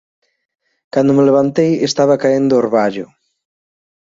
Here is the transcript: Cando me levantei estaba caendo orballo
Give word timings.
Cando 0.93 1.15
me 1.15 1.23
levantei 1.27 1.71
estaba 1.89 2.21
caendo 2.23 2.59
orballo 2.63 3.05